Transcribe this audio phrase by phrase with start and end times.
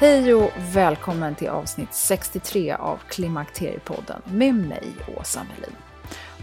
[0.00, 4.82] Hej och välkommen till avsnitt 63 av Klimakteriepodden med mig,
[5.16, 5.76] Åsa Melin.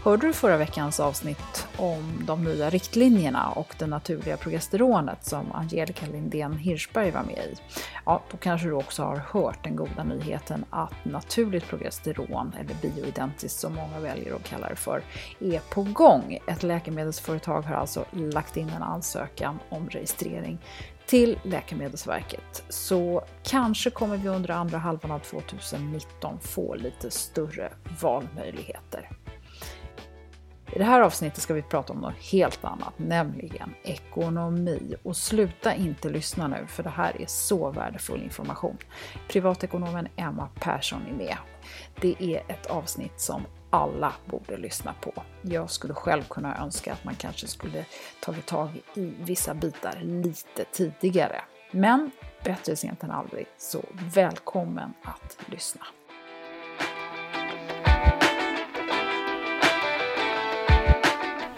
[0.04, 6.06] Hörde du förra veckans avsnitt om de nya riktlinjerna och det naturliga progesteronet som Angelica
[6.06, 7.54] Lindén Hirschberg var med i?
[8.06, 13.60] Ja, då kanske du också har hört den goda nyheten att naturligt progesteron, eller bioidentiskt
[13.60, 15.02] som många väljer att kalla det för,
[15.40, 16.38] är på gång.
[16.46, 20.58] Ett läkemedelsföretag har alltså lagt in en ansökan om registrering
[21.08, 22.64] till Läkemedelsverket.
[22.68, 29.10] Så kanske kommer vi under andra halvan av 2019 få lite större valmöjligheter.
[30.72, 34.94] I det här avsnittet ska vi prata om något helt annat, nämligen ekonomi.
[35.02, 38.78] Och sluta inte lyssna nu, för det här är så värdefull information.
[39.28, 41.36] Privatekonomen Emma Persson är med.
[42.00, 45.22] Det är ett avsnitt som alla borde lyssna på.
[45.42, 47.84] Jag skulle själv kunna önska att man kanske skulle
[48.20, 51.40] tagit tag i vissa bitar lite tidigare.
[51.70, 52.10] Men
[52.44, 53.84] bättre sent än aldrig, så
[54.14, 55.86] välkommen att lyssna.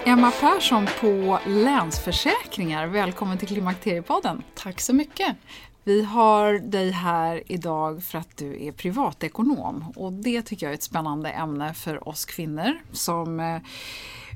[0.04, 4.42] Emma Persson på Länsförsäkringar, välkommen till Klimakteriepodden.
[4.54, 5.37] Tack så mycket.
[5.84, 10.74] Vi har dig här idag för att du är privatekonom och det tycker jag är
[10.74, 13.58] ett spännande ämne för oss kvinnor som eh,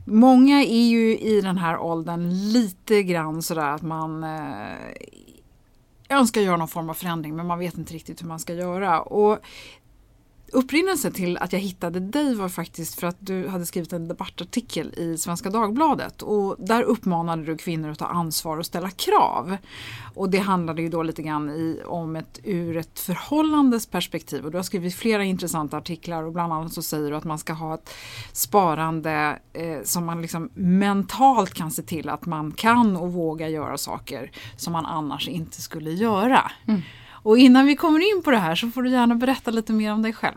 [0.06, 4.76] Många är ju i den här åldern lite grann sådär att man eh,
[6.08, 9.00] önskar göra någon form av förändring men man vet inte riktigt hur man ska göra.
[9.00, 9.38] Och
[10.54, 14.94] upprinnelsen till att jag hittade dig var faktiskt för att du hade skrivit en debattartikel
[14.96, 19.56] i Svenska Dagbladet och där uppmanade du kvinnor att ta ansvar och ställa krav.
[20.14, 24.50] Och det handlade ju då lite grann i, om ett ur ett förhållandes perspektiv och
[24.50, 27.52] du har skrivit flera intressanta artiklar och bland annat så säger du att man ska
[27.52, 27.90] ha ett
[28.32, 33.78] sparande eh, som man liksom mentalt kan se till att man kan och vågar göra
[33.78, 36.50] saker som man annars inte skulle göra.
[36.66, 36.82] Mm.
[37.24, 39.92] Och innan vi kommer in på det här så får du gärna berätta lite mer
[39.92, 40.36] om dig själv.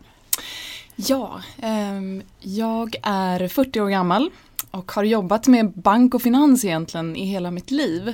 [0.95, 4.29] Ja, eh, jag är 40 år gammal
[4.71, 8.13] och har jobbat med bank och finans egentligen i hela mitt liv.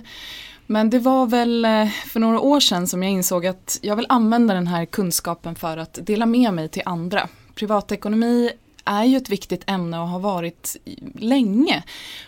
[0.67, 4.06] Men det var väl eh, för några år sedan som jag insåg att jag vill
[4.09, 7.28] använda den här kunskapen för att dela med mig till andra.
[7.55, 8.51] Privatekonomi
[8.85, 10.77] är ju ett viktigt ämne och har varit
[11.16, 11.83] länge.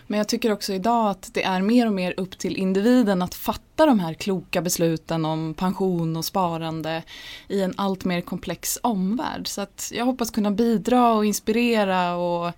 [0.06, 3.34] Men jag tycker också idag att det är mer och mer upp till individen att
[3.34, 7.02] fatta de här kloka besluten om pension och sparande
[7.48, 9.48] i en allt mer komplex omvärld.
[9.48, 12.52] Så att jag hoppas kunna bidra och inspirera och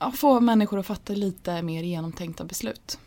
[0.00, 2.98] ja, få människor att fatta lite mer genomtänkta beslut.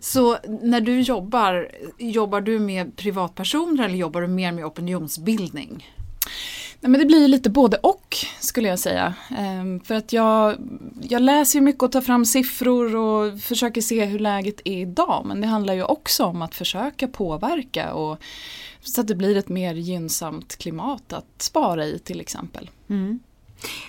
[0.00, 5.86] Så när du jobbar, jobbar du med privatpersoner eller jobbar du mer med opinionsbildning?
[6.80, 9.14] Nej, men det blir lite både och skulle jag säga.
[9.38, 10.56] Ehm, för att jag,
[11.02, 15.22] jag läser mycket och tar fram siffror och försöker se hur läget är idag.
[15.26, 18.18] Men det handlar ju också om att försöka påverka och
[18.80, 22.70] så att det blir ett mer gynnsamt klimat att spara i till exempel.
[22.88, 23.20] Mm.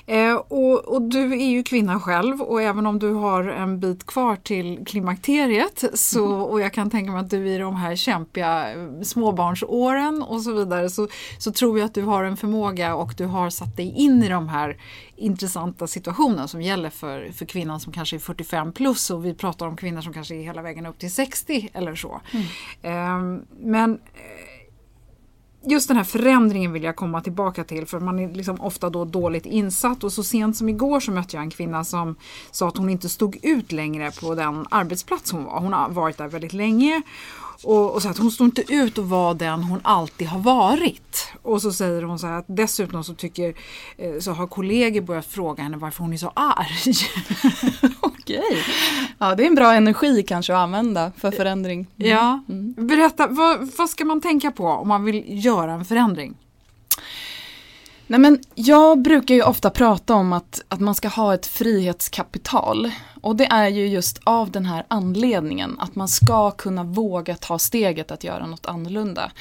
[0.06, 4.06] Eh, och, och, du är ju kvinna själv och även om du har en bit
[4.06, 6.42] kvar till klimakteriet så, mm.
[6.42, 10.54] och jag kan tänka mig att du i de här kämpiga eh, småbarnsåren och så
[10.54, 11.08] vidare så,
[11.38, 14.30] så tror jag att du har en förmåga och du har satt dig in i
[14.30, 14.78] de här
[15.16, 19.68] intressanta situationerna som gäller för, för kvinnan som kanske är 45 plus och vi pratar
[19.68, 22.22] om kvinnor som kanske är hela vägen upp till 60 eller så.
[22.32, 22.46] Mm.
[22.82, 24.00] Eh, men
[25.66, 29.06] just den här förändringen vill jag komma tillbaka till för man är liksom ofta då
[29.06, 32.16] dåligt insatt och så sent som igår så mötte jag en kvinna som
[32.52, 35.60] sa att hon inte stod ut längre på den arbetsplats hon var.
[35.60, 37.02] Hon har varit där väldigt länge
[37.64, 41.28] och, och så att hon står inte ut att vara den hon alltid har varit.
[41.42, 43.54] Och så säger hon så här att dessutom så tycker
[43.98, 46.94] eh, så har kollegor börjat fråga henne varför hon är så arg.
[48.00, 48.64] Okej,
[49.18, 51.88] ja det är en bra energi kanske att använda för förändring.
[51.98, 52.12] Mm.
[52.12, 52.44] Ja,
[52.78, 56.36] berätta vad, vad ska man tänka på om man vill göra en förändring?
[58.12, 62.92] Nej men jag brukar ju ofta prata om att, att man ska ha ett frihetskapital.
[63.22, 67.60] Och det är ju just av den här anledningen att man ska kunna våga ta
[67.60, 69.32] steget att göra något annorlunda.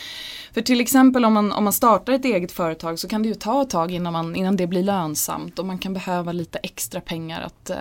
[0.52, 3.34] För till exempel om man, om man startar ett eget företag så kan det ju
[3.34, 7.00] ta ett tag innan, man, innan det blir lönsamt och man kan behöva lite extra
[7.00, 7.76] pengar att eh,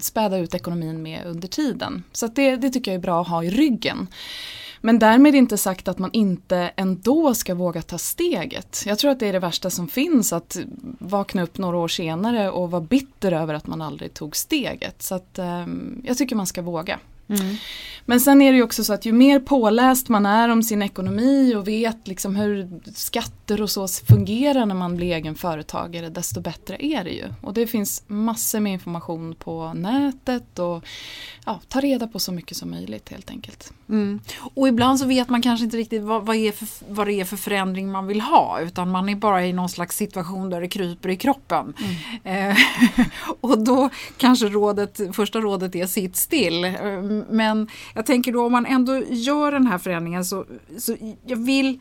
[0.00, 2.04] späda ut ekonomin med under tiden.
[2.12, 4.08] Så det, det tycker jag är bra att ha i ryggen.
[4.80, 8.82] Men därmed inte sagt att man inte ändå ska våga ta steget.
[8.86, 10.58] Jag tror att det är det värsta som finns att
[10.98, 15.02] vakna upp några år senare och vara bitter över att man aldrig tog steget.
[15.02, 16.98] Så att, um, jag tycker man ska våga.
[17.28, 17.56] Mm.
[18.06, 20.82] Men sen är det ju också så att ju mer påläst man är om sin
[20.82, 22.80] ekonomi och vet liksom hur
[23.48, 27.24] skatter och så fungerar när man blir egen företagare desto bättre är det ju.
[27.42, 30.84] Och det finns massor med information på nätet och
[31.46, 33.72] ja, ta reda på så mycket som möjligt helt enkelt.
[33.88, 34.20] Mm.
[34.54, 37.24] Och ibland så vet man kanske inte riktigt vad, vad, är för, vad det är
[37.24, 40.68] för förändring man vill ha utan man är bara i någon slags situation där det
[40.68, 41.74] kryper i kroppen.
[42.24, 42.50] Mm.
[42.50, 42.56] Eh,
[43.40, 46.64] och då kanske rådet, första rådet är sitt still.
[46.64, 50.44] Eh, men jag tänker då om man ändå gör den här förändringen så,
[50.78, 50.96] så
[51.26, 51.78] jag vill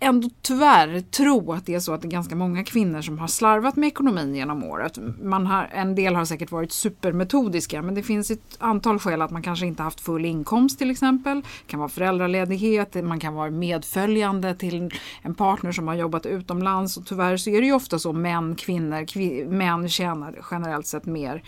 [0.00, 3.28] ändå tyvärr tro att det är så att det är ganska många kvinnor som har
[3.28, 4.98] slarvat med ekonomin genom året.
[5.22, 9.30] Man har, en del har säkert varit supermetodiska men det finns ett antal skäl att
[9.30, 11.40] man kanske inte haft full inkomst till exempel.
[11.40, 14.90] Det kan vara föräldraledighet, man kan vara medföljande till
[15.22, 18.56] en partner som har jobbat utomlands och tyvärr så är det ju ofta så män,
[18.56, 21.42] kvinnor, kvi, män tjänar generellt sett mer.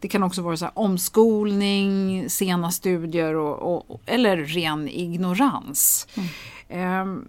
[0.00, 6.08] Det kan också vara så här, omskolning, sena studier och, och, eller ren ignorans.
[6.68, 7.02] Mm.
[7.02, 7.26] Um,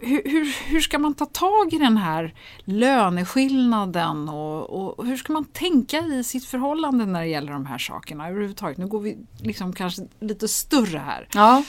[0.00, 2.34] hur, hur, hur, ska man ta tag i den här
[2.64, 7.78] löneskillnaden och, och, hur ska man tänka i sitt förhållande när det gäller de här
[7.78, 8.78] sakerna överhuvudtaget?
[8.78, 11.28] Nu går vi liksom kanske lite större här.
[11.34, 11.62] Ja.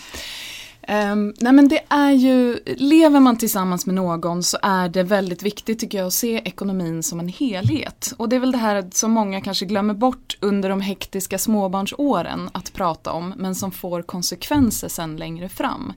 [0.90, 5.44] Um, nej men det är ju, lever man tillsammans med någon så är det väldigt
[5.44, 8.14] viktigt tycker jag att se ekonomin som en helhet.
[8.18, 12.50] Och det är väl det här som många kanske glömmer bort under de hektiska småbarnsåren
[12.52, 15.94] att prata om men som får konsekvenser sen längre fram.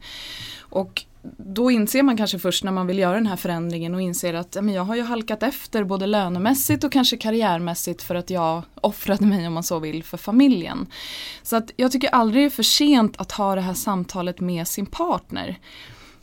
[0.60, 1.04] Och
[1.36, 4.56] då inser man kanske först när man vill göra den här förändringen och inser att
[4.62, 9.26] men jag har ju halkat efter både lönemässigt och kanske karriärmässigt för att jag offrade
[9.26, 10.86] mig om man så vill för familjen.
[11.42, 14.68] Så att jag tycker aldrig det är för sent att ha det här samtalet med
[14.68, 15.58] sin partner.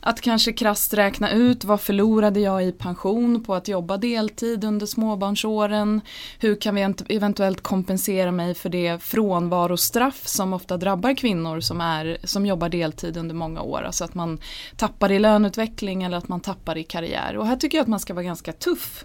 [0.02, 4.86] Att kanske krasst räkna ut vad förlorade jag i pension på att jobba deltid under
[4.86, 6.00] småbarnsåren?
[6.38, 12.18] Hur kan vi eventuellt kompensera mig för det frånvarostraff som ofta drabbar kvinnor som, är,
[12.24, 13.82] som jobbar deltid under många år?
[13.82, 14.40] Alltså att man
[14.76, 17.36] tappar i löneutveckling eller att man tappar i karriär.
[17.36, 19.04] Och här tycker jag att man ska vara ganska tuff.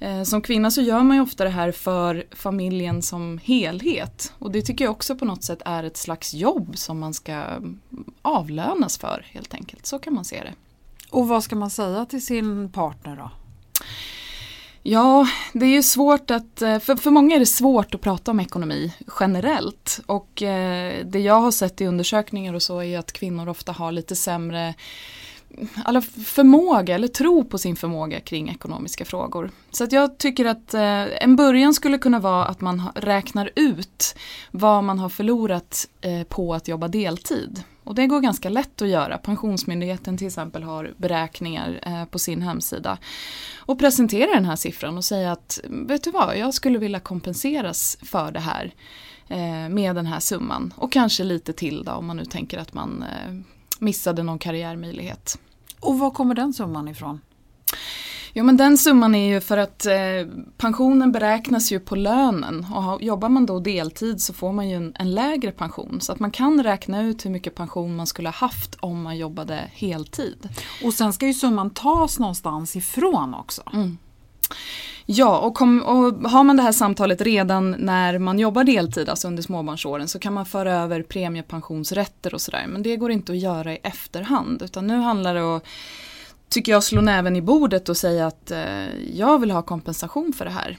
[0.00, 4.32] Eh, som kvinna så gör man ju ofta det här för familjen som helhet.
[4.38, 7.44] Och det tycker jag också på något sätt är ett slags jobb som man ska
[8.22, 9.86] avlönas för helt enkelt.
[9.86, 10.54] Så kan man se det.
[11.10, 13.30] Och vad ska man säga till sin partner då?
[14.82, 18.30] Ja, det är ju svårt att, eh, för, för många är det svårt att prata
[18.30, 20.00] om ekonomi generellt.
[20.06, 23.92] Och eh, det jag har sett i undersökningar och så är att kvinnor ofta har
[23.92, 24.74] lite sämre
[25.84, 29.50] alla förmåga eller tro på sin förmåga kring ekonomiska frågor.
[29.70, 34.16] Så att jag tycker att eh, en början skulle kunna vara att man räknar ut
[34.50, 37.64] vad man har förlorat eh, på att jobba deltid.
[37.84, 39.18] Och det går ganska lätt att göra.
[39.18, 42.98] Pensionsmyndigheten till exempel har beräkningar eh, på sin hemsida.
[43.56, 47.98] Och presentera den här siffran och säga att vet du vad, jag skulle vilja kompenseras
[48.02, 48.74] för det här
[49.28, 50.74] eh, med den här summan.
[50.76, 53.34] Och kanske lite till då om man nu tänker att man eh,
[53.78, 55.38] missade någon karriärmöjlighet.
[55.80, 57.20] Och var kommer den summan ifrån?
[58.32, 59.92] Jo men den summan är ju för att eh,
[60.56, 64.92] pensionen beräknas ju på lönen och jobbar man då deltid så får man ju en,
[64.98, 66.00] en, lägre pension.
[66.00, 69.18] Så att man kan räkna ut hur mycket pension man skulle ha haft om man
[69.18, 70.48] jobbade heltid.
[70.84, 73.62] Och sen ska ju summan tas någonstans ifrån också.
[73.72, 73.98] Mm.
[75.12, 79.28] Ja, och, kom, och har man det här samtalet redan när man jobbar deltid, alltså
[79.28, 82.66] under småbarnsåren, så kan man föra över premiepensionsrätter och sådär.
[82.68, 85.60] Men det går inte att göra i efterhand, utan nu handlar det om
[86.48, 88.60] tycker jag, slå näven i bordet och säga att eh,
[89.14, 90.78] jag vill ha kompensation för det här.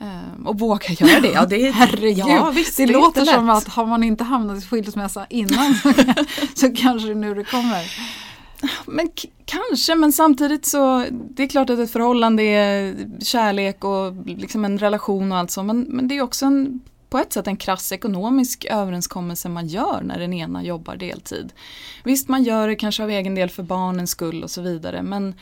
[0.00, 1.28] Eh, och våga göra det.
[1.28, 4.58] Ja, det är, Herregud, ja, visst, det, det låter som att har man inte hamnat
[4.58, 5.92] i skilsmässa innan så,
[6.54, 7.84] så kanske det nu det kommer.
[8.86, 9.08] Men
[9.44, 14.78] kanske, men samtidigt så det är klart att ett förhållande är kärlek och liksom en
[14.78, 17.92] relation och allt så men, men det är också en, på ett sätt en krass
[17.92, 21.52] ekonomisk överenskommelse man gör när den ena jobbar deltid.
[22.04, 25.34] Visst man gör det kanske av egen del för barnens skull och så vidare men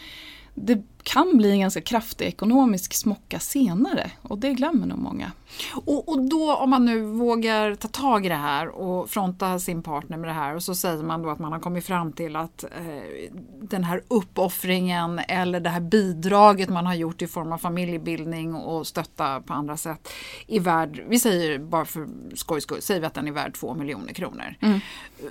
[0.55, 5.33] det kan bli en ganska kraftig ekonomisk smocka senare och det glömmer nog många.
[5.75, 9.83] Och, och, då om man nu vågar ta tag i det här och fronta sin
[9.83, 12.37] partner med det här och så säger man då att man har kommit fram till
[12.37, 17.59] att eh, den här uppoffringen eller det här bidraget man har gjort i form av
[17.59, 20.09] familjebildning och stötta på andra sätt
[20.47, 23.75] är värd, vi säger bara för skojs skull, säger vi att den är värd två
[23.75, 24.55] miljoner kronor.
[24.61, 24.81] Mm.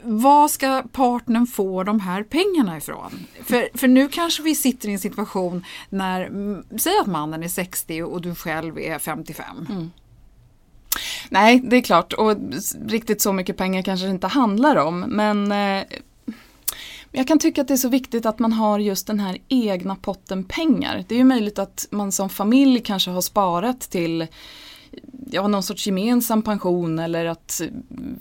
[0.04, 3.28] Vad ska partnern få de här pengarna ifrån?
[3.44, 6.30] För, för nu kanske vi sitter i en situation när,
[6.78, 9.68] säg att mannen är 60 och du själv är 55.
[9.70, 9.92] Mm.
[11.30, 12.38] Nej, det är klart och
[12.88, 15.84] riktigt så mycket pengar kanske det inte handlar om men eh,
[17.12, 19.96] jag kan tycka att det är så viktigt att man har just den här egna
[19.96, 21.06] potten pengar.
[21.08, 24.28] Det är ju möjligt att man som familj kanske har sparat till
[25.32, 27.62] ja, någon sorts gemensam pension eller att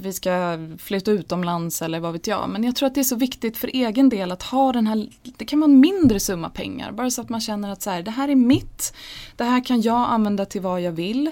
[0.01, 2.49] vi ska flytta utomlands eller vad vet jag.
[2.49, 5.09] Men jag tror att det är så viktigt för egen del att ha den här,
[5.23, 6.93] det kan vara en mindre summa pengar.
[6.93, 8.95] Bara så att man känner att så här, det här är mitt,
[9.37, 11.31] det här kan jag använda till vad jag vill.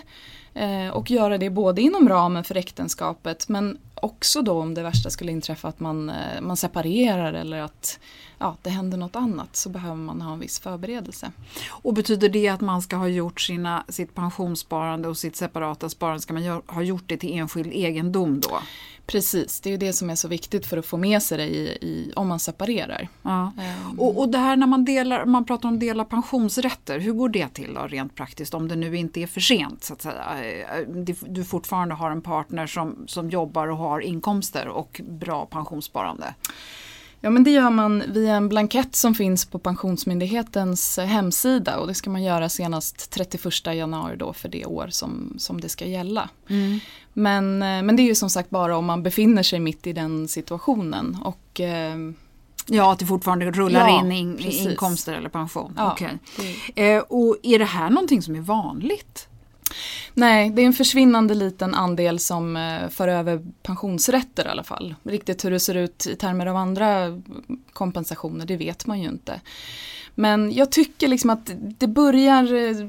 [0.55, 5.11] Eh, och göra det både inom ramen för äktenskapet men också då om det värsta
[5.11, 7.99] skulle inträffa att man, eh, man separerar eller att
[8.39, 11.33] ja, det händer något annat så behöver man ha en viss förberedelse.
[11.69, 16.21] Och betyder det att man ska ha gjort sina, sitt pensionssparande och sitt separata sparande,
[16.21, 18.59] ska man ha gjort det till enskild egendom då?
[19.07, 21.45] Precis, det är ju det som är så viktigt för att få med sig det
[21.45, 23.09] i, i om man separerar.
[23.23, 23.53] Ja.
[23.91, 24.01] Um.
[24.01, 27.49] Och, och det här när man, delar, man pratar om dela pensionsrätter, hur går det
[27.49, 29.85] till då rent praktiskt om det nu inte är för sent?
[29.85, 30.25] Så att säga?
[30.43, 30.89] Eh,
[31.27, 36.35] du fortfarande har en partner som, som jobbar och har inkomster och bra pensionssparande.
[37.25, 41.95] Ja men det gör man via en blankett som finns på Pensionsmyndighetens hemsida och det
[41.95, 46.29] ska man göra senast 31 januari då för det år som, som det ska gälla.
[46.49, 46.81] Mm.
[47.13, 49.93] Men, eh, men det är ju som sagt bara om man befinner sig mitt i
[49.93, 51.97] den situationen och eh,
[52.67, 55.75] Ja, att det fortfarande rullar ja, in, in inkomster eller pension.
[55.77, 56.19] Ja, okay.
[56.75, 59.29] eh, och är det här någonting som är vanligt?
[60.15, 64.95] Nej, det är en försvinnande liten andel som eh, för över pensionsrätter i alla fall.
[65.03, 67.23] Riktigt hur det ser ut i termer av andra
[67.73, 69.41] kompensationer, det vet man ju inte.
[70.15, 72.87] Men jag tycker liksom att det börjar eh,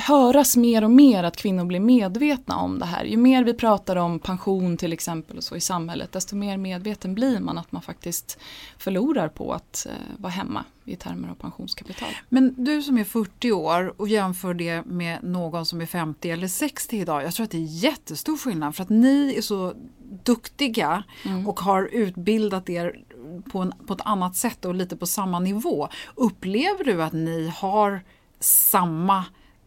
[0.00, 3.04] höras mer och mer att kvinnor blir medvetna om det här.
[3.04, 7.14] Ju mer vi pratar om pension till exempel och så i samhället desto mer medveten
[7.14, 8.38] blir man att man faktiskt
[8.78, 12.08] förlorar på att eh, vara hemma i termer av pensionskapital.
[12.28, 16.48] Men du som är 40 år och jämför det med någon som är 50 eller
[16.48, 17.22] 60 idag.
[17.22, 19.74] Jag tror att det är jättestor skillnad för att ni är så
[20.22, 21.48] duktiga mm.
[21.48, 23.00] och har utbildat er
[23.48, 25.88] på, en, på ett annat sätt och lite på samma nivå.
[26.14, 28.00] Upplever du att ni har
[28.40, 29.24] samma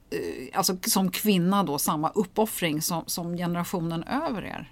[0.10, 4.72] eh, alltså som kvinna då samma uppoffring som, som generationen över er?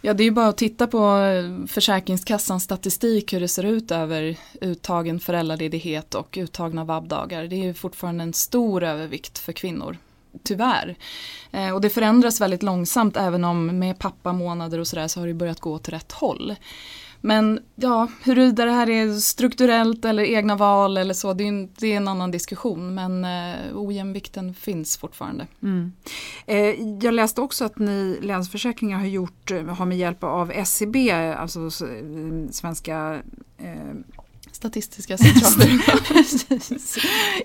[0.00, 3.90] Ja det är ju bara att titta på eh, Försäkringskassans statistik hur det ser ut
[3.90, 7.44] över uttagen föräldraledighet och uttagna vabbdagar.
[7.44, 9.96] Det är ju fortfarande en stor övervikt för kvinnor.
[10.42, 10.96] Tyvärr.
[11.50, 15.34] Eh, och det förändras väldigt långsamt även om med pappamånader och sådär så har det
[15.34, 16.54] börjat gå åt rätt håll.
[17.20, 21.70] Men ja, huruvida det här är strukturellt eller egna val eller så, det är en,
[21.78, 22.94] det är en annan diskussion.
[22.94, 25.46] Men eh, ojämvikten finns fortfarande.
[25.62, 25.92] Mm.
[26.46, 31.10] Eh, jag läste också att ni Länsförsäkringar har gjort, eh, har med hjälp av SCB,
[31.10, 33.20] alltså eh, Svenska
[33.58, 33.94] eh,
[34.56, 35.80] Statistiska centralbyrån.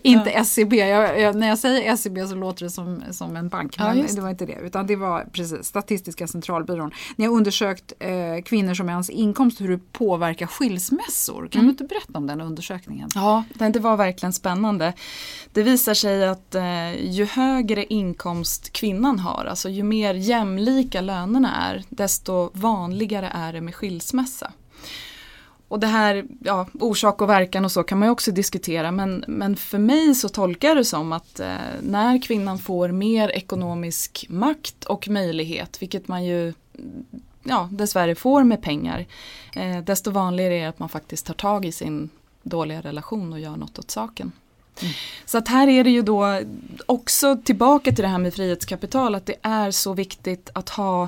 [0.04, 0.40] inte ja.
[0.40, 3.50] SCB, e jag, jag, när jag säger SCB e så låter det som, som en
[3.50, 3.76] bank.
[3.78, 6.92] Ja, men det var inte det, utan det var precis Statistiska centralbyrån.
[7.16, 11.48] Ni har undersökt eh, kvinnors och mäns inkomst, hur det påverkar skilsmässor.
[11.48, 11.66] Kan mm.
[11.66, 13.10] du inte berätta om den undersökningen?
[13.16, 14.94] Ja, det var verkligen spännande.
[15.54, 21.56] Det visar sig att eh, ju högre inkomst kvinnan har, alltså ju mer jämlika lönerna
[21.56, 24.52] är, desto vanligare är det med skilsmässa.
[25.72, 29.26] Och det här, ja, orsak och verkan och så kan man ju också diskutera men,
[29.28, 34.84] men för mig så tolkar det som att eh, när kvinnan får mer ekonomisk makt
[34.84, 36.54] och möjlighet, vilket man ju
[37.44, 39.06] ja, dessvärre får med pengar,
[39.56, 42.10] eh, desto vanligare är det att man faktiskt tar tag i sin
[42.44, 44.32] dåliga relation och gör något åt saken.
[44.82, 44.94] Mm.
[45.26, 46.42] Så att här är det ju då
[46.86, 51.08] också tillbaka till det här med frihetskapital att det är så viktigt att ha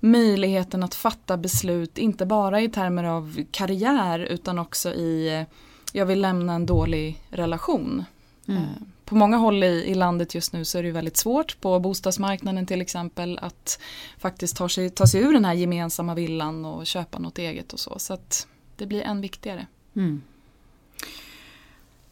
[0.00, 5.44] möjligheten att fatta beslut, inte bara i termer av karriär utan också i
[5.92, 8.04] jag vill lämna en dålig relation.
[8.48, 8.62] Mm.
[8.62, 8.68] Eh,
[9.04, 12.66] på många håll i, i, landet just nu så är det väldigt svårt på bostadsmarknaden
[12.66, 13.80] till exempel att
[14.18, 17.80] faktiskt ta sig, ta sig ur den här gemensamma villan och köpa något eget och
[17.80, 17.98] så.
[17.98, 19.66] Så att det blir än viktigare.
[19.96, 20.22] Mm.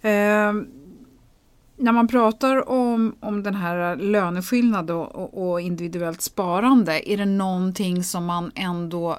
[0.00, 0.66] Eh,
[1.76, 7.25] när man pratar om, om den här löneskillnad och, och, och, individuellt sparande, är det
[7.25, 9.18] någonting som man ändå,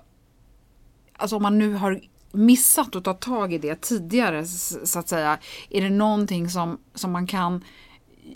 [1.14, 5.38] alltså om man nu har missat att ta tag i det tidigare så att säga,
[5.70, 7.64] är det någonting som, som man kan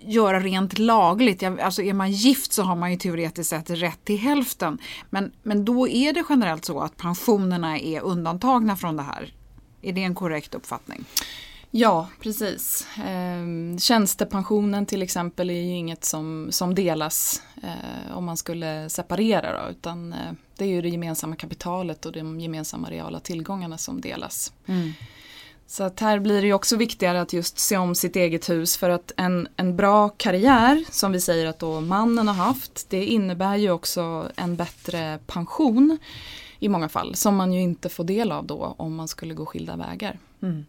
[0.06, 1.44] göra rent lagligt.
[1.44, 4.78] Alltså är man gift så har man ju teoretiskt sett rätt till hälften.
[5.10, 9.34] Men, men då är det generellt så att pensionerna är undantagna från det här.
[9.82, 11.06] Är det en korrekt uppfattning?
[11.74, 12.88] Ja, precis.
[12.98, 19.64] Eh, tjänstepensionen till exempel är ju inget som, som delas eh, om man skulle separera
[19.64, 24.02] då, utan eh, det är ju det gemensamma kapitalet och de gemensamma reala tillgångarna som
[24.02, 24.54] delas.
[24.66, 24.94] Mm.
[25.68, 28.78] Så att här blir det ju också viktigare att just se om sitt eget hus
[28.78, 33.06] för att en, en bra karriär som vi säger att då mannen har haft det
[33.06, 35.98] innebär ju också en bättre pension
[36.60, 39.46] i många fall som man ju inte får del av då om man skulle gå
[39.46, 40.20] skilda vägar.
[40.42, 40.66] Mm.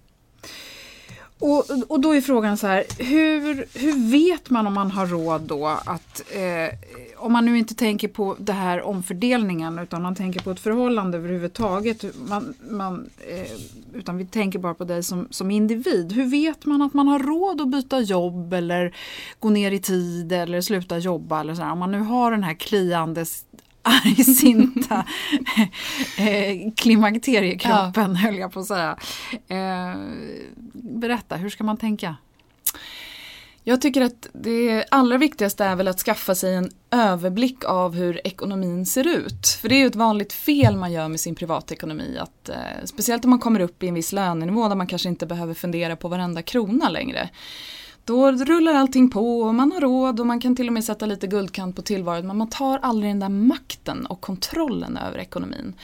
[1.43, 5.41] Och, och då är frågan så här, hur, hur vet man om man har råd
[5.41, 6.79] då att, eh,
[7.17, 11.19] om man nu inte tänker på det här omfördelningen utan man tänker på ett förhållande
[11.19, 13.51] överhuvudtaget, man, man, eh,
[13.95, 16.13] utan vi tänker bara på dig som, som individ.
[16.13, 18.95] Hur vet man att man har råd att byta jobb eller
[19.39, 22.45] gå ner i tid eller sluta jobba eller så här, Om man nu har den
[22.45, 23.27] här kliande
[23.83, 24.95] argsinta
[26.19, 28.15] eh, klimakteriekroppen ja.
[28.15, 28.99] höll jag på att säga.
[29.49, 30.01] Eh,
[30.73, 32.17] berätta, hur ska man tänka?
[33.65, 38.27] Jag tycker att det allra viktigaste är väl att skaffa sig en överblick av hur
[38.27, 39.47] ekonomin ser ut.
[39.61, 42.19] För det är ju ett vanligt fel man gör med sin privatekonomi.
[42.19, 45.27] Att, eh, speciellt om man kommer upp i en viss lönenivå där man kanske inte
[45.27, 47.31] behöver fundera på varenda krona längre.
[48.05, 51.07] Då rullar allting på och man har råd och man kan till och med sätta
[51.07, 55.75] lite guldkant på tillvaron men man tar aldrig den där makten och kontrollen över ekonomin.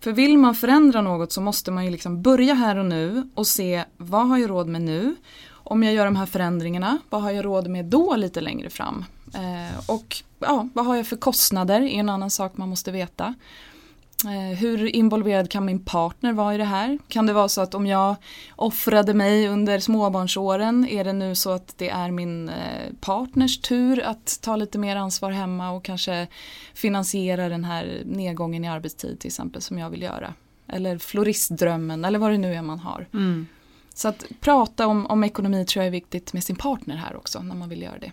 [0.00, 3.46] För vill man förändra något så måste man ju liksom börja här och nu och
[3.46, 5.14] se vad har jag råd med nu?
[5.50, 9.04] Om jag gör de här förändringarna, vad har jag råd med då lite längre fram?
[9.34, 13.34] Eh, och ja, vad har jag för kostnader är en annan sak man måste veta.
[14.24, 16.98] Eh, hur involverad kan min partner vara i det här?
[17.08, 18.16] Kan det vara så att om jag
[18.56, 24.02] offrade mig under småbarnsåren är det nu så att det är min eh, partners tur
[24.02, 26.26] att ta lite mer ansvar hemma och kanske
[26.74, 30.34] finansiera den här nedgången i arbetstid till exempel som jag vill göra.
[30.68, 33.08] Eller floristdrömmen eller vad det nu är man har.
[33.12, 33.46] Mm.
[33.94, 37.42] Så att prata om, om ekonomi tror jag är viktigt med sin partner här också
[37.42, 38.12] när man vill göra det.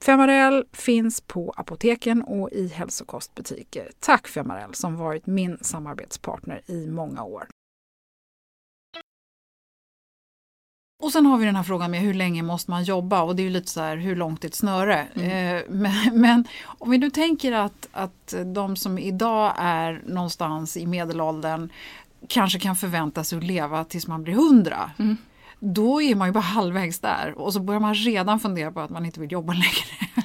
[0.00, 3.90] Femarel finns på apoteken och i hälsokostbutiker.
[4.00, 7.46] Tack Femarel som varit min samarbetspartner i många år.
[11.02, 13.42] Och sen har vi den här frågan med hur länge måste man jobba och det
[13.42, 15.06] är ju lite så här hur långt är ett snöre.
[15.14, 15.56] Mm.
[15.56, 20.86] Eh, men, men, om vi nu tänker att, att de som idag är någonstans i
[20.86, 21.72] medelåldern
[22.28, 24.90] kanske kan förvänta sig att leva tills man blir hundra.
[24.98, 25.16] Mm.
[25.60, 28.90] Då är man ju bara halvvägs där och så börjar man redan fundera på att
[28.90, 30.19] man inte vill jobba längre.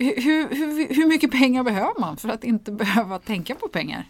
[0.00, 4.04] Hur, hur, hur, mycket pengar behöver man för att inte behöva tänka på pengar?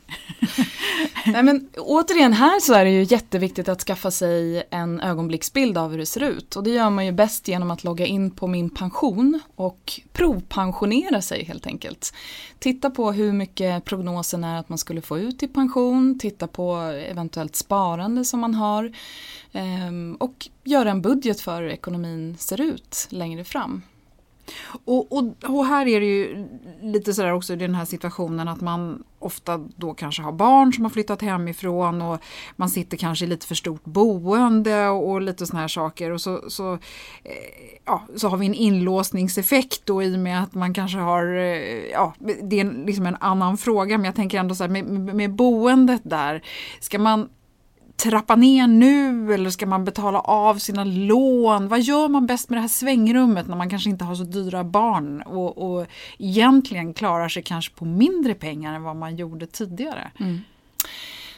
[1.26, 5.90] Nej, men, återigen här så är det ju jätteviktigt att skaffa sig en ögonblicksbild av
[5.90, 6.56] hur det ser ut.
[6.56, 11.22] Och det gör man ju bäst genom att logga in på min pension och provpensionera
[11.22, 12.14] sig helt enkelt.
[12.58, 16.76] Titta på hur mycket prognosen är att man skulle få ut i pension, titta på
[17.10, 18.92] eventuellt sparande som man har
[19.52, 23.82] ehm, och göra en budget för hur ekonomin ser ut längre fram.
[24.84, 26.48] Och, och, och, här är det ju
[26.82, 30.84] lite sådär också i den här situationen att man ofta då kanske har barn som
[30.84, 32.20] har flyttat hemifrån och
[32.56, 36.10] man sitter kanske i lite för stort boende och lite sådana här saker.
[36.10, 40.54] Och så, så, eh, ja, så har vi en inlåsningseffekt då i och med att
[40.54, 44.54] man kanske har, eh, ja, det är liksom en annan fråga men jag tänker ändå
[44.54, 44.84] så här med,
[45.14, 46.42] med boendet där,
[46.80, 47.28] ska man
[47.98, 51.68] trappa ner nu eller ska man betala av sina lån?
[51.68, 54.64] Vad gör man bäst med det här svängrummet när man kanske inte har så dyra
[54.64, 55.86] barn och, och
[56.18, 60.10] egentligen klarar sig kanske på mindre pengar än vad man gjorde tidigare?
[60.20, 60.40] Mm.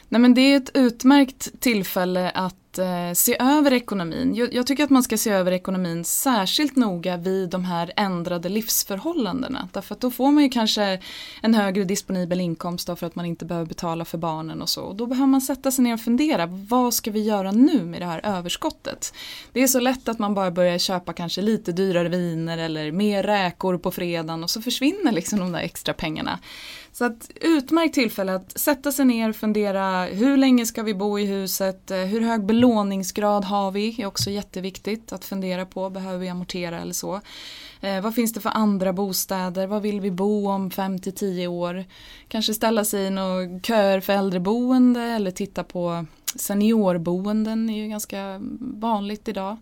[0.09, 4.35] Nej men det är ett utmärkt tillfälle att eh, se över ekonomin.
[4.35, 8.49] Jag, jag, tycker att man ska se över ekonomin särskilt noga vid de här ändrade
[8.49, 9.69] livsförhållandena.
[9.71, 10.99] Därför att då får man ju kanske
[11.41, 14.81] en högre disponibel inkomst då för att man inte behöver betala för barnen och så.
[14.81, 18.01] Och då behöver man sätta sig ner och fundera, vad ska vi göra nu med
[18.01, 19.13] det här överskottet?
[19.51, 23.23] Det är så lätt att man bara börjar köpa kanske lite dyrare viner eller mer
[23.23, 26.39] räkor på fredagen och så försvinner liksom de där extra pengarna.
[26.93, 31.19] Så att utmärkt tillfälle att sätta sig ner och fundera hur länge ska vi bo
[31.19, 34.01] i huset, eh, hur hög belåningsgrad har vi?
[34.01, 35.89] är också jätteviktigt att fundera på.
[35.89, 37.21] Behöver vi amortera eller så?
[37.81, 39.67] Eh, vad finns det för andra bostäder?
[39.67, 41.85] Vad vill vi bo om 5 till 10 år?
[42.27, 48.41] Kanske ställa sig i några köer för äldreboende eller titta på seniorboenden är ju ganska
[48.59, 49.57] vanligt idag.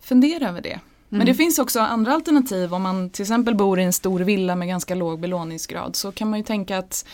[0.00, 0.80] Fundera över det.
[1.08, 1.36] Men det mm.
[1.36, 4.94] finns också andra alternativ om man till exempel bor i en stor villa med ganska
[4.94, 7.06] låg belåningsgrad så kan man ju tänka att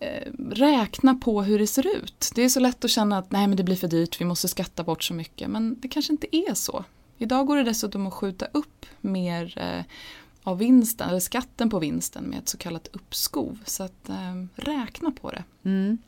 [0.00, 2.30] Eh, räkna på hur det ser ut.
[2.34, 4.48] Det är så lätt att känna att nej men det blir för dyrt, vi måste
[4.48, 5.50] skatta bort så mycket.
[5.50, 6.84] Men det kanske inte är så.
[7.18, 9.84] Idag går det dessutom att skjuta upp mer eh,
[10.42, 13.58] av vinsten, eller skatten på vinsten med ett så kallat uppskov.
[13.64, 15.44] Så att eh, räkna på det.
[15.64, 15.98] Mm.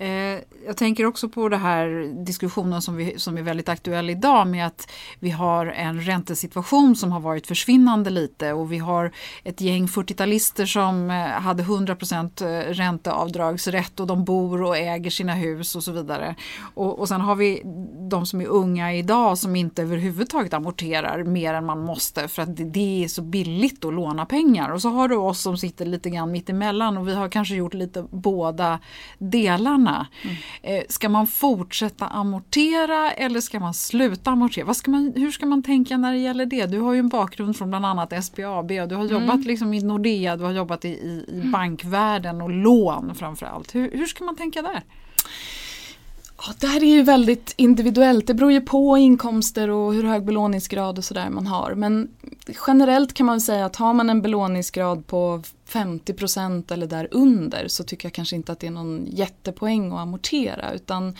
[0.00, 4.46] Eh, jag tänker också på den här diskussionen som, vi, som är väldigt aktuell idag
[4.46, 9.12] med att vi har en räntesituation som har varit försvinnande lite och vi har
[9.44, 11.96] ett gäng 40-talister som eh, hade 100
[12.40, 16.34] eh, ränteavdragsrätt och de bor och äger sina hus och så vidare.
[16.74, 17.62] Och, och sen har vi
[18.10, 22.56] de som är unga idag som inte överhuvudtaget amorterar mer än man måste för att
[22.56, 24.70] det, det är så billigt att låna pengar.
[24.70, 27.54] Och så har du oss som sitter lite grann mitt emellan och vi har kanske
[27.54, 28.80] gjort lite båda
[29.18, 30.06] delarna pengarna.
[30.62, 30.84] Mm.
[30.88, 34.74] ska man fortsätta amortera eller ska man sluta amortera?
[34.74, 36.66] Ska man, hur ska man tänka när det gäller det?
[36.66, 39.08] Du har ju en bakgrund från bland annat SBAB och du har mm.
[39.08, 41.52] jobbat liksom i Nordea, du har jobbat i, i, i mm.
[41.52, 43.74] bankvärlden och lån framförallt.
[43.74, 44.82] Hur, hur ska man tänka där?
[46.46, 48.26] Ja, det här är ju väldigt individuellt.
[48.26, 51.74] Det beror ju på inkomster och hur hög belåningsgrad och sådär man har.
[51.74, 52.08] Men
[52.66, 57.84] generellt kan man säga att har man en belåningsgrad på 50% eller där under så
[57.84, 61.16] tycker jag kanske inte att det är någon jättepoäng att amortera utan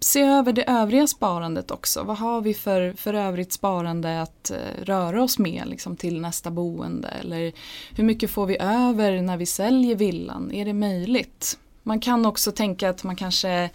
[0.00, 2.02] se över det övriga sparandet också.
[2.02, 6.50] Vad har vi för, för övrigt sparande att eh, röra oss med liksom, till nästa
[6.50, 7.52] boende eller
[7.94, 10.52] hur mycket får vi över när vi säljer villan?
[10.52, 11.58] Är det möjligt?
[11.82, 13.70] Man kan också tänka att man kanske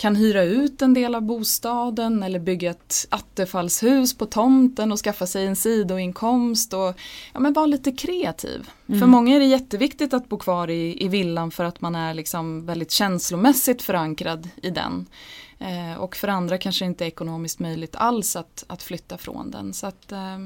[0.00, 5.26] kan hyra ut en del av bostaden eller bygga ett attefallshus på tomten och skaffa
[5.26, 6.94] sig en sidoinkomst och
[7.32, 8.70] ja, men vara lite kreativ.
[8.86, 9.00] Mm.
[9.00, 12.14] För många är det jätteviktigt att bo kvar i, i villan för att man är
[12.14, 15.06] liksom väldigt känslomässigt förankrad i den.
[15.58, 19.72] Eh, och för andra kanske inte är ekonomiskt möjligt alls att, att flytta från den.
[19.72, 20.38] Så att, eh,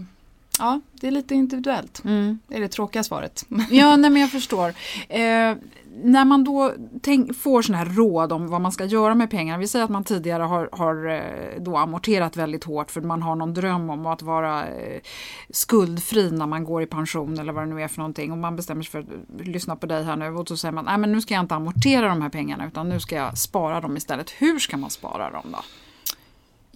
[0.59, 2.05] Ja, det är lite individuellt.
[2.05, 2.39] Mm.
[2.49, 3.47] Det är det tråkiga svaret.
[3.71, 4.69] Ja, nej men jag förstår.
[5.09, 5.55] Eh,
[6.03, 9.59] när man då tänk, får sådana här råd om vad man ska göra med pengarna.
[9.59, 13.37] Vi säger att man tidigare har, har eh, då amorterat väldigt hårt för man har
[13.37, 15.01] någon dröm om att vara eh,
[15.51, 18.33] skuldfri när man går i pension eller vad det nu är för någonting.
[18.33, 20.85] Och man bestämmer sig för att lyssna på dig här nu och så säger man,
[20.85, 23.81] nej men nu ska jag inte amortera de här pengarna utan nu ska jag spara
[23.81, 24.31] dem istället.
[24.31, 25.59] Hur ska man spara dem då?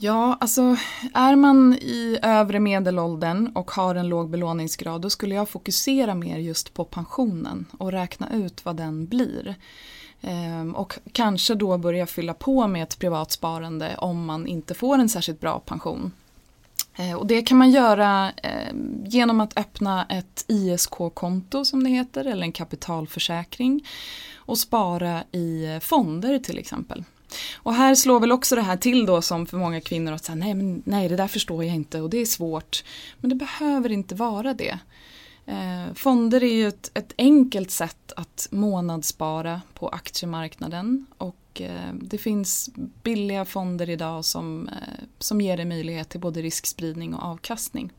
[0.01, 0.77] Ja, alltså
[1.15, 6.39] är man i övre medelåldern och har en låg belåningsgrad då skulle jag fokusera mer
[6.39, 9.55] just på pensionen och räkna ut vad den blir.
[10.21, 14.99] Ehm, och kanske då börja fylla på med ett privat sparande om man inte får
[14.99, 16.13] en särskilt bra pension.
[16.99, 22.25] Eh, och det kan man göra ehm, genom att öppna ett ISK-konto som det heter
[22.25, 23.87] eller en kapitalförsäkring
[24.37, 27.05] och spara i fonder till exempel.
[27.55, 30.37] Och här slår väl också det här till då som för många kvinnor att säga
[30.37, 32.85] nej, men, nej det där förstår jag inte och det är svårt.
[33.19, 34.79] Men det behöver inte vara det.
[35.47, 42.19] Eh, fonder är ju ett, ett, enkelt sätt att månadsspara på aktiemarknaden och eh, det
[42.19, 42.71] finns
[43.03, 47.93] billiga fonder idag som, eh, som ger dig möjlighet till både riskspridning och avkastning.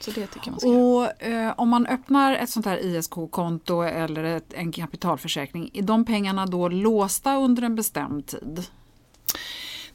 [0.00, 4.24] Så det tycker man ska och, eh, Om man öppnar ett sånt här ISK-konto eller
[4.24, 8.66] ett, en kapitalförsäkring, är de pengarna då låsta under en bestämd tid?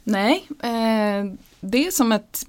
[0.04, 1.34] Nej, eh,
[1.64, 2.46] det är som ett,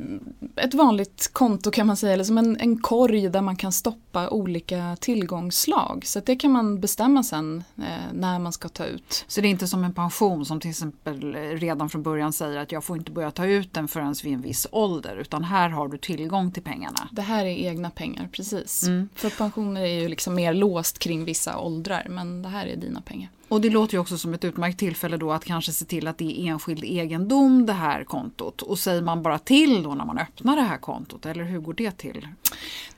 [0.56, 4.28] ett vanligt konto kan man säga, eller som en, en korg där man kan stoppa
[4.28, 6.02] olika tillgångsslag.
[6.06, 9.24] Så det kan man bestämma sen eh, när man ska ta ut.
[9.28, 12.72] Så det är inte som en pension som till exempel redan från början säger att
[12.72, 15.88] jag får inte börja ta ut den förrän vid en viss ålder, utan här har
[15.88, 17.08] du tillgång till pengarna.
[17.12, 18.82] Det här är egna pengar, precis.
[18.82, 19.08] Mm.
[19.14, 23.00] För pensioner är ju liksom mer låst kring vissa åldrar, men det här är dina
[23.00, 23.30] pengar.
[23.52, 26.18] Och det låter ju också som ett utmärkt tillfälle då att kanske se till att
[26.18, 28.62] det är enskild egendom det här kontot.
[28.62, 31.74] Och säger man bara till då när man öppnar det här kontot eller hur går
[31.74, 32.28] det till?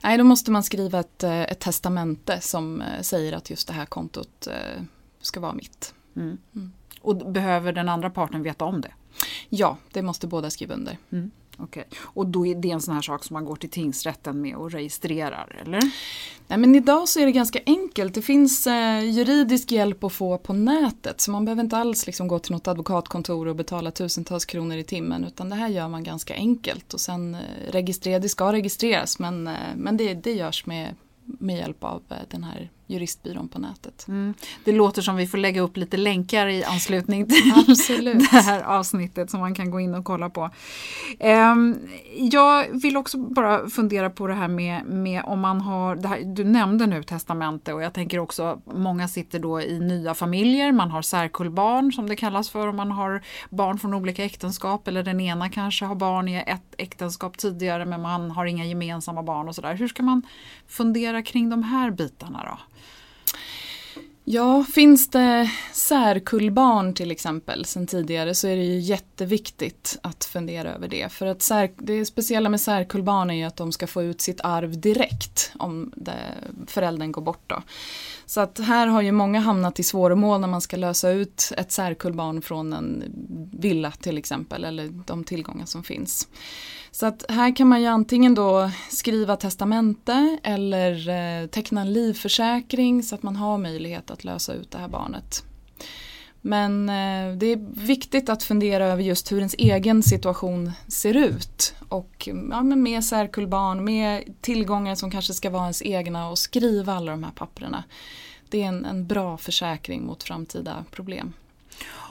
[0.02, 3.74] Nej, då måste man skriva ett, eh, ett testamente som eh, säger att just det
[3.74, 4.82] här kontot eh,
[5.20, 5.94] ska vara mitt.
[6.16, 6.38] Mm.
[6.54, 6.72] Mm.
[7.00, 8.92] Och behöver den andra parten veta om det?
[9.48, 10.98] Ja, det måste båda skriva under.
[11.12, 11.30] Mm.
[11.58, 11.84] Okej.
[12.00, 14.70] Och då är det en sån här sak som man går till tingsrätten med och
[14.70, 15.80] registrerar, eller?
[16.48, 18.14] Nej, men idag så är det ganska enkelt.
[18.14, 22.28] Det finns eh, juridisk hjälp att få på nätet så man behöver inte alls liksom
[22.28, 26.04] gå till något advokatkontor och betala tusentals kronor i timmen utan det här gör man
[26.04, 30.66] ganska enkelt och sen eh, registrera, det ska registreras men, eh, men det, det görs
[30.66, 34.08] med, med hjälp av eh, den här juristbyrån på nätet.
[34.08, 34.34] Mm.
[34.64, 38.30] Det låter som vi får lägga upp lite länkar i anslutning till Absolut.
[38.30, 40.50] det här avsnittet som man kan gå in och kolla på.
[41.20, 41.78] Um,
[42.16, 46.44] jag vill också bara fundera på det här med, med om man har, här, du
[46.44, 51.02] nämnde nu testamente och jag tänker också många sitter då i nya familjer, man har
[51.02, 55.48] särkullbarn som det kallas för om man har barn från olika äktenskap eller den ena
[55.48, 59.74] kanske har barn i ett äktenskap tidigare men man har inga gemensamma barn och sådär.
[59.74, 60.22] Hur ska man
[60.68, 62.58] fundera kring de här bitarna då?
[64.26, 70.74] Ja, finns det särkullbarn till exempel sen tidigare så är det ju jätteviktigt att fundera
[70.74, 71.12] över det.
[71.12, 74.40] För att sär, det speciella med särkullbarn är ju att de ska få ut sitt
[74.40, 76.34] arv direkt om det,
[76.66, 77.42] föräldern går bort.
[77.46, 77.62] Då.
[78.26, 81.72] Så att här har ju många hamnat i svåromål när man ska lösa ut ett
[81.72, 83.04] särkullbarn från en
[83.52, 86.28] villa till exempel eller de tillgångar som finns.
[86.94, 93.02] Så att här kan man ju antingen då skriva testamente eller eh, teckna en livförsäkring
[93.02, 95.44] så att man har möjlighet att lösa ut det här barnet.
[96.40, 101.74] Men eh, det är viktigt att fundera över just hur ens egen situation ser ut.
[101.88, 107.10] Och ja, med särkullbarn, med tillgångar som kanske ska vara ens egna och skriva alla
[107.10, 107.84] de här papperna.
[108.48, 111.32] Det är en, en bra försäkring mot framtida problem.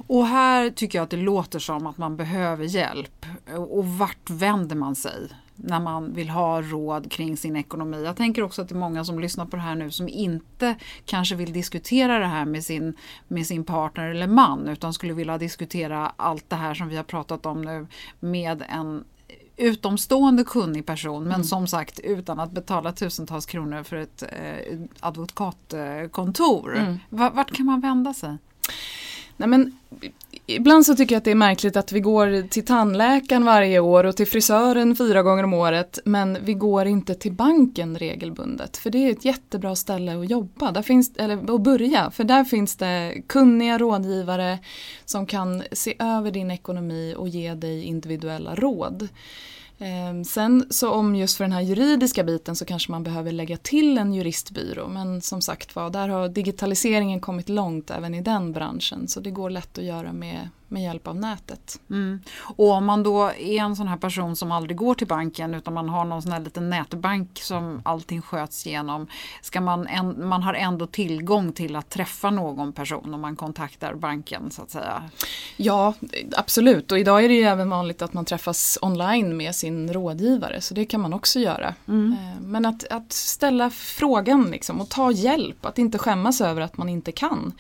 [0.07, 3.25] Och här tycker jag att det låter som att man behöver hjälp.
[3.57, 8.03] Och vart vänder man sig när man vill ha råd kring sin ekonomi?
[8.03, 10.75] Jag tänker också att det är många som lyssnar på det här nu som inte
[11.05, 12.93] kanske vill diskutera det här med sin,
[13.27, 17.03] med sin partner eller man utan skulle vilja diskutera allt det här som vi har
[17.03, 17.87] pratat om nu
[18.19, 19.03] med en
[19.57, 21.43] utomstående kunnig person men mm.
[21.43, 26.77] som sagt utan att betala tusentals kronor för ett eh, advokatkontor.
[26.77, 26.99] Mm.
[27.09, 28.37] Vart kan man vända sig?
[29.37, 29.77] Nej, men,
[30.45, 34.03] ibland så tycker jag att det är märkligt att vi går till tandläkaren varje år
[34.03, 38.77] och till frisören fyra gånger om året men vi går inte till banken regelbundet.
[38.77, 42.11] För det är ett jättebra ställe att jobba, där finns, eller att börja.
[42.11, 44.59] För där finns det kunniga rådgivare
[45.05, 49.09] som kan se över din ekonomi och ge dig individuella råd.
[49.79, 53.57] Ehm, sen så om just för den här juridiska biten så kanske man behöver lägga
[53.57, 54.87] till en juristbyrå.
[54.87, 59.07] Men som sagt var, där har digitaliseringen kommit långt även i den branschen.
[59.07, 61.79] Så det går lätt att göra med, med hjälp av nätet.
[61.89, 62.19] Mm.
[62.39, 65.73] Och om man då är en sån här person som aldrig går till banken utan
[65.73, 69.07] man har någon sån här liten nätbank som allting sköts genom.
[69.41, 73.93] Ska man, en, man har ändå tillgång till att träffa någon person om man kontaktar
[73.93, 75.03] banken så att säga?
[75.57, 75.93] Ja,
[76.37, 76.91] absolut.
[76.91, 80.73] Och idag är det ju även vanligt att man träffas online med sin rådgivare så
[80.73, 81.75] det kan man också göra.
[81.87, 82.13] Mm.
[82.13, 86.77] Eh, men att, att ställa frågan liksom och ta hjälp, att inte skämmas över att
[86.77, 87.53] man inte kan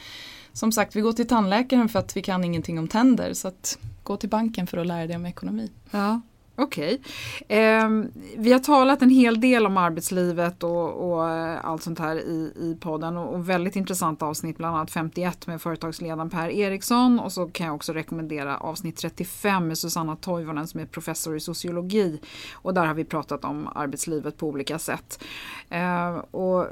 [0.53, 3.33] som sagt, vi går till tandläkaren för att vi kan ingenting om tänder.
[3.33, 5.71] Så att gå till banken för att lära dig om ekonomi.
[5.91, 6.21] Ja.
[6.55, 7.01] Okej.
[7.45, 7.57] Okay.
[7.57, 7.89] Eh,
[8.37, 12.53] vi har talat en hel del om arbetslivet och, och eh, allt sånt här i,
[12.55, 17.31] i podden och, och, väldigt intressanta avsnitt, bland annat 51 med företagsledaren Per Eriksson och
[17.31, 22.19] så kan jag också rekommendera avsnitt 35 med Susanna Toivonen som är professor i sociologi
[22.53, 25.23] och där har vi pratat om arbetslivet på olika sätt.
[25.69, 26.67] Eh, och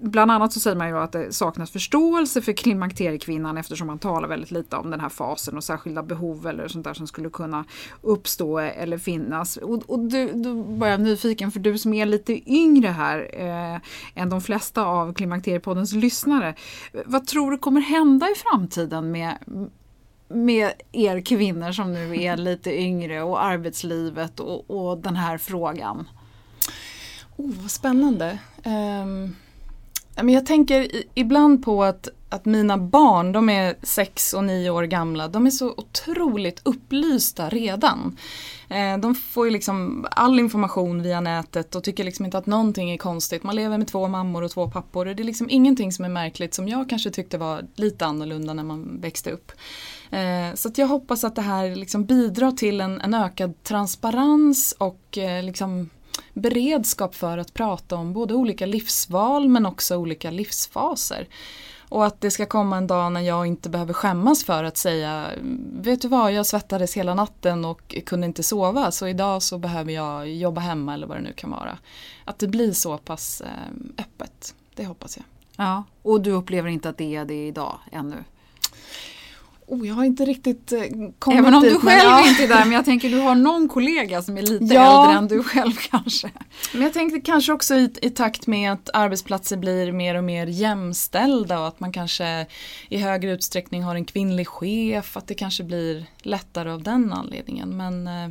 [0.00, 4.28] bland annat så säger man ju att det saknas förståelse för klimakteriekvinnan eftersom man talar
[4.28, 7.64] väldigt lite om den här fasen och särskilda behov eller sånt där som skulle kunna
[8.02, 9.17] uppstå eller finnas.
[9.62, 13.80] Och, och du, då var jag nyfiken för du som är lite yngre här eh,
[14.22, 16.54] än de flesta av Klimakteriepoddens lyssnare.
[17.06, 19.38] Vad tror du kommer hända i framtiden med
[20.30, 26.08] med er kvinnor som nu är lite yngre och arbetslivet och, och den här frågan?
[27.36, 28.38] Oh, vad spännande.
[28.64, 29.34] Um
[30.26, 35.28] jag tänker ibland på att, att mina barn, de är sex och nio år gamla,
[35.28, 38.16] de är så otroligt upplysta redan.
[38.68, 42.90] Eh, de får ju liksom all information via nätet och tycker liksom inte att någonting
[42.90, 43.42] är konstigt.
[43.42, 46.08] Man lever med två mammor och två pappor och det är liksom ingenting som är
[46.08, 49.52] märkligt som jag kanske tyckte var lite annorlunda när man växte upp.
[50.10, 54.74] Eh, så så jag hoppas att det här liksom bidrar till en, en ökad transparens
[54.78, 55.90] och eh, liksom
[56.34, 61.28] beredskap för att prata om både olika livsval men också olika livsfaser.
[61.88, 65.30] Och att det ska komma en dag när jag inte behöver skämmas för att säga
[65.72, 69.92] Vet du vad, jag svettades hela natten och kunde inte sova så idag så behöver
[69.92, 71.78] jag jobba hemma eller vad det nu kan vara.
[72.24, 73.48] Att det blir så pass eh,
[73.98, 75.24] öppet, det hoppas jag.
[75.56, 78.24] Ja, och du upplever inte att det är det idag ännu?
[79.70, 80.80] Oh, jag har inte riktigt eh,
[81.18, 82.28] kommit Även om dit, du själv ja.
[82.28, 85.02] inte är där, men jag tänker du har någon kollega som är lite ja.
[85.02, 86.30] äldre än du själv kanske.
[86.72, 90.46] Men jag tänkte kanske också i, i, takt med att arbetsplatser blir mer och mer
[90.46, 92.46] jämställda och att man kanske
[92.88, 97.76] i högre utsträckning har en kvinnlig chef, att det kanske blir lättare av den anledningen.
[97.76, 98.28] Men eh,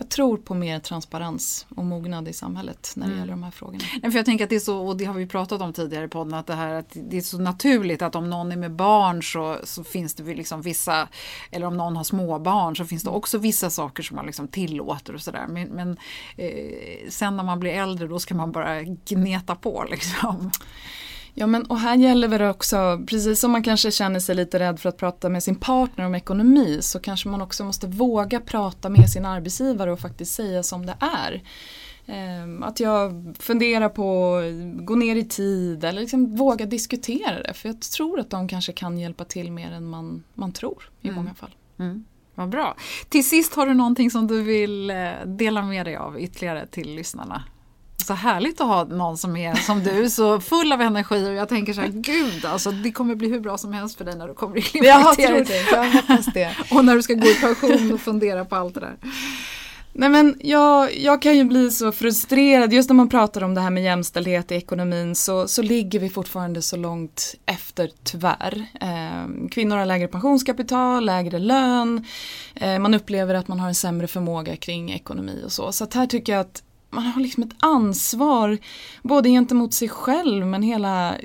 [0.00, 3.20] jag tror på mer transparens och mognad i samhället när det mm.
[3.20, 3.84] gäller de här frågorna.
[4.02, 6.04] Nej, för jag tänker att det är så, och det har vi pratat om tidigare
[6.04, 8.72] i podden, att det här att det är så naturligt att om någon är med
[8.72, 11.08] barn så, så finns det liksom vissa,
[11.50, 15.14] eller om någon har småbarn så finns det också vissa saker som man liksom tillåter
[15.14, 15.46] och sådär.
[15.48, 15.96] Men, men
[16.36, 20.50] eh, sen när man blir äldre då ska man bara gneta på liksom.
[21.40, 24.80] Ja men och här gäller det också, precis som man kanske känner sig lite rädd
[24.80, 28.88] för att prata med sin partner om ekonomi så kanske man också måste våga prata
[28.88, 31.42] med sin arbetsgivare och faktiskt säga som det är.
[32.06, 37.54] Ehm, att jag funderar på att gå ner i tid eller liksom våga diskutera det
[37.54, 41.08] för jag tror att de kanske kan hjälpa till mer än man, man tror i
[41.08, 41.16] mm.
[41.16, 41.54] många fall.
[41.78, 42.04] Mm.
[42.34, 42.76] Vad bra.
[43.08, 46.94] Till sist har du någonting som du vill eh, dela med dig av ytterligare till
[46.94, 47.44] lyssnarna?
[48.06, 51.48] Så härligt att ha någon som är som du, så full av energi och jag
[51.48, 54.28] tänker så här, gud alltså det kommer bli hur bra som helst för dig när
[54.28, 55.50] du kommer i klimakteriet.
[55.72, 56.56] Jag, hoppas det.
[56.70, 58.96] och när du ska gå i pension och fundera på allt det där.
[59.92, 63.60] Nej men jag, jag kan ju bli så frustrerad, just när man pratar om det
[63.60, 68.66] här med jämställdhet i ekonomin så, så ligger vi fortfarande så långt efter tyvärr.
[68.80, 72.04] Eh, kvinnor har lägre pensionskapital, lägre lön,
[72.54, 75.72] eh, man upplever att man har en sämre förmåga kring ekonomi och så.
[75.72, 78.58] Så här tycker jag att man har liksom ett ansvar
[79.02, 81.16] både gentemot sig själv men hela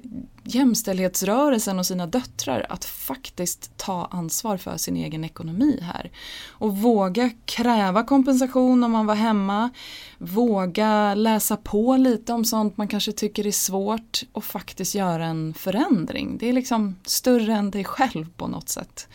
[0.44, 6.12] jämställdhetsrörelsen och sina döttrar att faktiskt ta ansvar för sin egen ekonomi här.
[6.48, 9.70] Och våga kräva kompensation om man var hemma.
[10.18, 15.54] Våga läsa på lite om sånt man kanske tycker är svårt och faktiskt göra en
[15.54, 16.38] förändring.
[16.38, 19.08] Det är liksom större än dig själv på något sätt.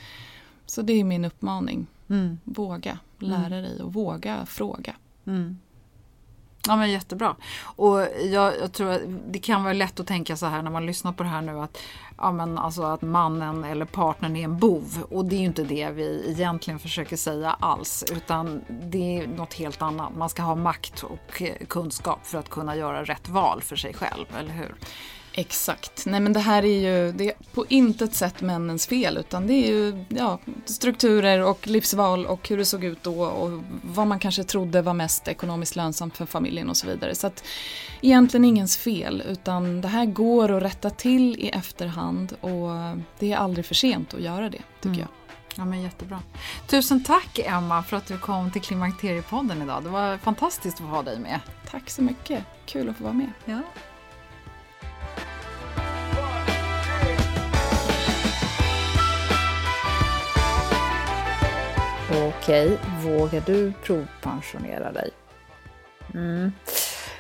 [0.67, 1.87] Så det är min uppmaning.
[2.09, 2.39] Mm.
[2.45, 3.63] Våga lära mm.
[3.63, 4.97] dig och våga fråga.
[5.27, 5.59] Mm.
[6.67, 7.37] Ja men jättebra.
[7.63, 10.87] Och jag, jag, tror att det kan vara lätt att tänka så här när man
[10.87, 11.79] lyssnar på det här nu att,
[12.19, 15.05] ja, men alltså att mannen eller partnern är en bov.
[15.11, 18.05] Och det är ju inte det vi egentligen försöker säga alls.
[18.13, 20.17] Utan det är något helt annat.
[20.17, 24.27] Man ska ha makt och kunskap för att kunna göra rätt val för sig själv,
[24.39, 24.75] eller hur?
[25.35, 26.07] Exakt.
[26.07, 29.53] Nej men det här är ju det är på intet sätt männens fel utan det
[29.53, 34.19] är ju ja, strukturer och livsval och hur det såg ut då och vad man
[34.19, 37.15] kanske trodde var mest ekonomiskt lönsamt för familjen och så vidare.
[37.15, 37.45] Så att
[38.01, 42.69] egentligen ingens fel utan det här går att rätta till i efterhand och
[43.19, 45.01] det är aldrig för sent att göra det tycker mm.
[45.01, 45.09] jag.
[45.57, 46.21] Ja, men jättebra.
[46.67, 49.83] Tusen tack Emma för att du kom till Klimakteriepodden idag.
[49.83, 51.41] Det var fantastiskt att få ha dig med.
[51.71, 52.45] Tack så mycket.
[52.67, 53.33] Kul att få vara med.
[53.45, 53.61] Ja.
[62.51, 65.11] Okej, vågar du provpensionera dig?
[66.15, 66.53] Mm.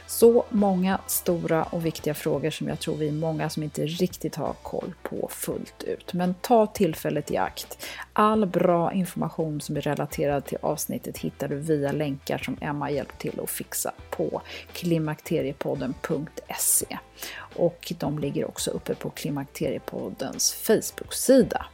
[0.06, 4.36] Så många stora och viktiga frågor som jag tror vi är många som inte riktigt
[4.36, 6.12] har koll på fullt ut.
[6.12, 7.86] Men ta tillfället i akt.
[8.12, 13.18] All bra information som är relaterad till avsnittet hittar du via länkar som Emma hjälpt
[13.18, 16.98] till att fixa på klimakteriepodden.se.
[17.56, 21.66] Och de ligger också uppe på Klimakteriepoddens Facebook-sida.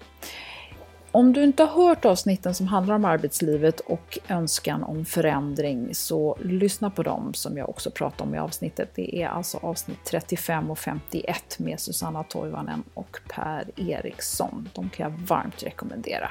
[1.17, 6.39] Om du inte har hört avsnitten som handlar om arbetslivet och önskan om förändring så
[6.41, 8.91] lyssna på dem som jag också pratar om i avsnittet.
[8.95, 14.69] Det är alltså avsnitt 35 och 51 med Susanna Toivonen och Per Eriksson.
[14.73, 16.31] De kan jag varmt rekommendera.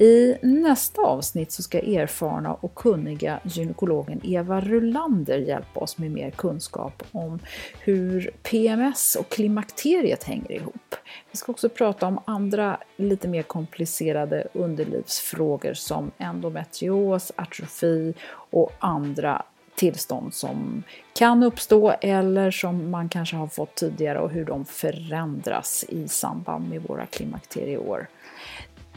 [0.00, 6.30] I nästa avsnitt så ska erfarna och kunniga gynekologen Eva Rulander hjälpa oss med mer
[6.30, 7.38] kunskap om
[7.80, 10.94] hur PMS och klimakteriet hänger ihop.
[11.30, 19.42] Vi ska också prata om andra lite mer komplicerade underlivsfrågor som endometrios, atrofi och andra
[19.74, 20.82] tillstånd som
[21.14, 26.68] kan uppstå eller som man kanske har fått tidigare och hur de förändras i samband
[26.68, 28.08] med våra klimakterieår.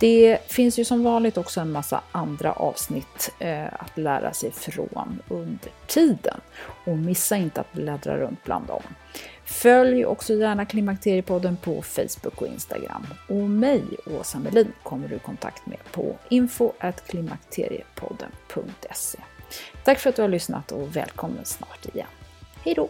[0.01, 5.21] Det finns ju som vanligt också en massa andra avsnitt eh, att lära sig från
[5.29, 6.41] under tiden.
[6.85, 8.81] Och missa inte att bläddra runt bland dem.
[9.45, 13.07] Följ också gärna Klimakteriepodden på Facebook och Instagram.
[13.29, 13.83] Och mig,
[14.19, 19.19] Åsa Melin, kommer du i kontakt med på info.klimakteriepodden.se.
[19.83, 22.07] Tack för att du har lyssnat och välkommen snart igen.
[22.63, 22.89] Hej då!